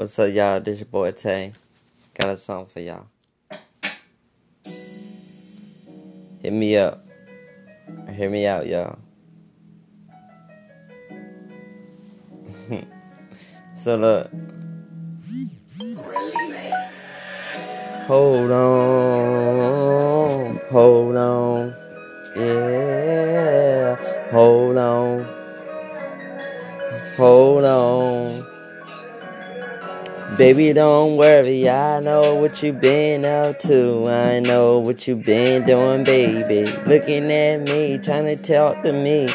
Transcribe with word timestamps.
What's 0.00 0.18
up, 0.18 0.32
y'all? 0.32 0.60
This 0.60 0.78
your 0.78 0.86
boy 0.86 1.10
Tay. 1.10 1.52
Got 2.14 2.30
a 2.30 2.36
song 2.38 2.64
for 2.64 2.80
y'all. 2.80 3.04
Hit 6.40 6.54
me 6.54 6.74
up. 6.78 7.04
Hear 8.10 8.30
me 8.30 8.46
out, 8.46 8.66
y'all. 8.66 8.98
so 13.76 13.96
look. 13.96 14.30
Hold 18.06 18.50
on, 18.52 19.36
hold 20.70 21.16
on, 21.16 21.74
yeah, 22.34 23.96
hold 24.30 24.78
on, 24.78 25.26
hold 27.18 27.64
on. 27.66 28.19
Baby, 30.40 30.72
don't 30.72 31.18
worry, 31.18 31.68
I 31.68 32.00
know 32.00 32.34
what 32.34 32.62
you 32.62 32.72
been 32.72 33.26
up 33.26 33.58
to. 33.60 34.08
I 34.08 34.40
know 34.40 34.78
what 34.78 35.06
you 35.06 35.16
been 35.16 35.64
doing, 35.64 36.02
baby. 36.02 36.72
Looking 36.86 37.30
at 37.30 37.68
me, 37.68 37.98
trying 37.98 38.24
to 38.24 38.42
talk 38.42 38.82
to 38.84 38.92
me 38.92 39.28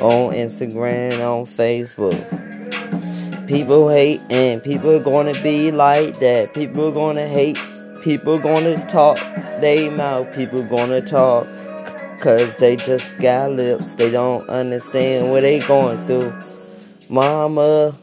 on 0.00 0.32
Instagram, 0.32 1.14
on 1.20 1.46
Facebook. 1.46 2.16
People 3.48 3.90
hate 3.90 4.20
and 4.30 4.62
people 4.62 5.00
gonna 5.00 5.34
be 5.42 5.72
like 5.72 6.20
that. 6.20 6.54
People 6.54 6.92
gonna 6.92 7.26
hate 7.26 7.58
People 8.02 8.36
gonna 8.36 8.84
talk, 8.86 9.16
they 9.60 9.88
mouth, 9.88 10.34
people 10.34 10.64
gonna 10.64 11.00
talk. 11.00 11.46
Cause 12.20 12.56
they 12.56 12.74
just 12.74 13.16
got 13.18 13.52
lips, 13.52 13.94
they 13.94 14.10
don't 14.10 14.48
understand 14.48 15.30
what 15.30 15.42
they 15.42 15.60
going 15.60 15.96
through. 15.98 16.32
Mama, 17.08 17.94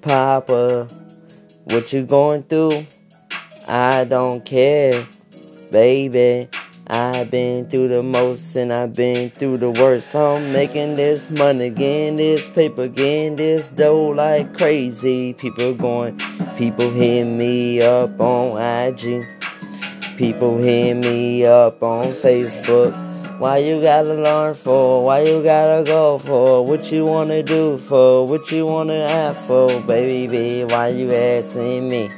Papa, 0.00 0.88
what 1.70 1.92
you 1.92 2.04
going 2.04 2.42
through? 2.42 2.86
I 3.68 4.04
don't 4.04 4.44
care, 4.44 5.06
baby. 5.70 6.48
I've 6.86 7.30
been 7.30 7.68
through 7.68 7.88
the 7.88 8.02
most 8.02 8.56
and 8.56 8.72
I've 8.72 8.94
been 8.94 9.28
through 9.28 9.58
the 9.58 9.70
worst. 9.70 10.14
I'm 10.14 10.52
making 10.52 10.96
this 10.96 11.28
money, 11.28 11.68
getting 11.68 12.16
this 12.16 12.48
paper, 12.48 12.88
getting 12.88 13.36
this 13.36 13.68
dough 13.68 14.08
like 14.08 14.56
crazy. 14.56 15.34
People 15.34 15.74
going, 15.74 16.18
people 16.56 16.90
hit 16.90 17.24
me 17.24 17.82
up 17.82 18.18
on 18.18 18.56
IG. 18.62 19.24
People 20.16 20.56
hit 20.56 20.94
me 20.94 21.44
up 21.44 21.82
on 21.82 22.06
Facebook. 22.06 23.17
Why 23.38 23.58
you 23.58 23.80
gotta 23.80 24.14
learn 24.14 24.56
for? 24.56 25.04
Why 25.04 25.20
you 25.20 25.44
gotta 25.44 25.84
go 25.84 26.18
for? 26.18 26.66
What 26.66 26.90
you 26.90 27.04
wanna 27.04 27.44
do 27.44 27.78
for? 27.78 28.26
What 28.26 28.50
you 28.50 28.66
wanna 28.66 28.94
ask 28.94 29.46
for? 29.46 29.68
Baby, 29.82 30.26
baby, 30.26 30.64
why 30.64 30.88
you 30.88 31.08
asking 31.12 31.88
me? 31.88 32.10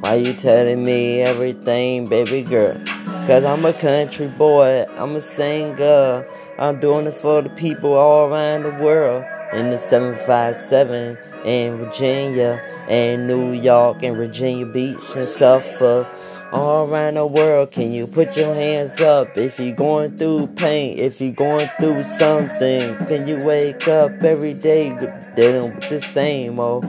Why 0.00 0.14
you 0.14 0.32
telling 0.32 0.82
me 0.82 1.20
everything, 1.20 2.06
baby 2.08 2.40
girl? 2.40 2.80
Cause 3.26 3.44
I'm 3.44 3.66
a 3.66 3.74
country 3.74 4.28
boy, 4.28 4.86
I'm 4.96 5.14
a 5.14 5.20
singer. 5.20 6.26
I'm 6.58 6.80
doing 6.80 7.06
it 7.06 7.16
for 7.16 7.42
the 7.42 7.50
people 7.50 7.92
all 7.92 8.32
around 8.32 8.62
the 8.62 8.72
world. 8.82 9.26
In 9.52 9.68
the 9.68 9.78
757 9.78 11.18
in 11.44 11.76
Virginia, 11.76 12.62
and 12.88 13.26
New 13.26 13.52
York, 13.52 14.02
and 14.02 14.16
Virginia 14.16 14.66
Beach, 14.66 15.16
and 15.16 15.28
Suffolk. 15.28 16.08
All 16.52 16.86
around 16.86 17.14
the 17.14 17.26
world, 17.26 17.72
can 17.72 17.92
you 17.92 18.06
put 18.06 18.36
your 18.36 18.54
hands 18.54 19.00
up 19.00 19.28
if 19.38 19.58
you're 19.58 19.74
going 19.74 20.18
through 20.18 20.48
pain, 20.48 20.98
if 20.98 21.18
you're 21.18 21.32
going 21.32 21.66
through 21.80 22.00
something? 22.04 22.94
Can 23.06 23.26
you 23.26 23.38
wake 23.38 23.88
up 23.88 24.22
every 24.22 24.52
day 24.52 24.90
dealing 25.34 25.74
with 25.74 25.88
the 25.88 26.00
same 26.00 26.60
old 26.60 26.84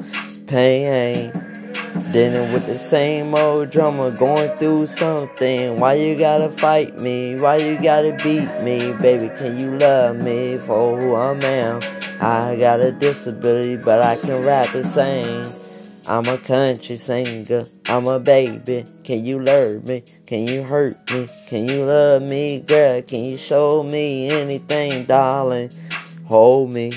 pain? 0.47 1.31
Dealing 2.11 2.51
with 2.51 2.65
the 2.65 2.77
same 2.77 3.33
old 3.33 3.69
drama, 3.69 4.11
going 4.11 4.53
through 4.57 4.87
something. 4.87 5.79
Why 5.79 5.93
you 5.93 6.17
gotta 6.17 6.49
fight 6.49 6.99
me? 6.99 7.35
Why 7.35 7.55
you 7.55 7.81
gotta 7.81 8.17
beat 8.21 8.51
me? 8.63 8.91
Baby, 9.01 9.29
can 9.37 9.57
you 9.57 9.77
love 9.77 10.21
me 10.21 10.57
for 10.57 10.99
who 10.99 11.15
I 11.15 11.35
am? 11.35 11.79
I 12.19 12.57
got 12.57 12.81
a 12.81 12.91
disability, 12.91 13.77
but 13.77 14.01
I 14.01 14.17
can 14.17 14.43
rap 14.43 14.73
the 14.73 14.83
same. 14.83 15.62
I'm 16.05 16.25
a 16.27 16.37
country 16.37 16.97
singer, 16.97 17.63
I'm 17.87 18.07
a 18.07 18.19
baby. 18.19 18.83
Can 19.05 19.25
you 19.25 19.39
learn 19.39 19.85
me? 19.85 20.03
Can 20.25 20.47
you 20.47 20.63
hurt 20.63 20.97
me? 21.11 21.27
Can 21.47 21.69
you 21.69 21.85
love 21.85 22.23
me, 22.23 22.59
girl? 22.59 23.01
Can 23.01 23.23
you 23.23 23.37
show 23.37 23.83
me 23.83 24.29
anything, 24.29 25.05
darling? 25.05 25.71
Hold 26.27 26.73
me. 26.73 26.91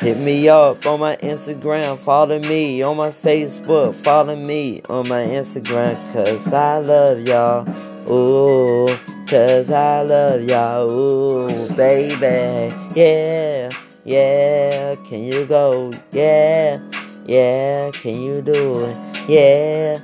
Hit 0.00 0.18
me 0.18 0.48
up 0.48 0.84
on 0.84 1.00
my 1.00 1.16
Instagram, 1.16 1.96
follow 1.96 2.40
me 2.40 2.82
on 2.82 2.96
my 2.96 3.10
Facebook, 3.10 3.94
follow 3.94 4.36
me 4.36 4.82
on 4.90 5.08
my 5.08 5.22
Instagram, 5.22 5.94
cause 6.12 6.52
I 6.52 6.78
love 6.78 7.20
y'all. 7.20 7.64
Ooh, 8.10 8.88
cause 9.28 9.70
I 9.70 10.02
love 10.02 10.42
y'all. 10.42 10.90
Ooh, 10.90 11.68
baby. 11.76 12.74
Yeah, 12.96 13.70
yeah, 14.04 14.94
can 15.08 15.22
you 15.22 15.46
go? 15.46 15.92
Yeah, 16.10 16.80
yeah, 17.26 17.90
can 17.92 18.20
you 18.20 18.42
do 18.42 18.74
it? 18.84 19.28
Yeah, 19.28 19.98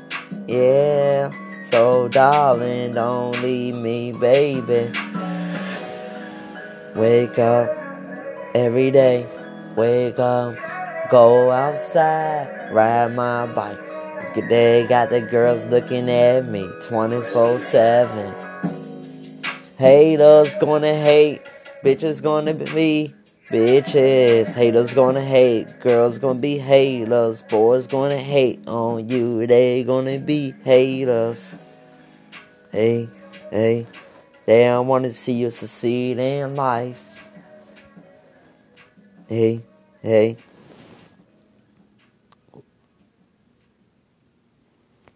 yeah. 0.46 1.30
So, 1.64 2.08
darling, 2.08 2.92
don't 2.92 3.40
leave 3.42 3.76
me, 3.76 4.12
baby. 4.12 4.92
Wake 6.94 7.38
up 7.38 7.68
every 8.54 8.90
day. 8.90 9.26
Wake 9.76 10.18
up, 10.18 10.56
go 11.10 11.50
outside, 11.50 12.70
ride 12.72 13.14
my 13.14 13.46
bike. 13.46 13.78
They 14.48 14.86
got 14.88 15.10
the 15.10 15.20
girls 15.20 15.66
looking 15.66 16.08
at 16.10 16.46
me 16.46 16.68
24 16.82 17.60
7. 17.60 18.34
Haters 19.78 20.54
gonna 20.60 20.94
hate, 20.94 21.42
bitches 21.84 22.22
gonna 22.22 22.54
be 22.54 23.14
bitches. 23.50 24.54
Haters 24.54 24.92
gonna 24.92 25.24
hate, 25.24 25.80
girls 25.80 26.18
gonna 26.18 26.38
be 26.38 26.58
haters. 26.58 27.42
Boys 27.42 27.86
gonna 27.86 28.18
hate 28.18 28.66
on 28.66 29.08
you, 29.08 29.46
they 29.46 29.84
gonna 29.84 30.18
be 30.18 30.52
haters. 30.64 31.54
Hey, 32.70 33.08
hey, 33.50 33.86
they 34.46 34.64
don't 34.66 34.86
wanna 34.86 35.10
see 35.10 35.32
you 35.32 35.50
succeed 35.50 36.18
in 36.18 36.54
life. 36.54 37.02
Hey, 39.28 39.62
hey. 40.02 40.36